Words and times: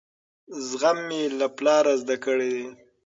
زغم 0.67 0.97
مې 1.07 1.21
له 1.39 1.47
پلاره 1.57 1.93
زده 2.01 2.15
کړی 2.25 2.49
دی. 2.55 2.65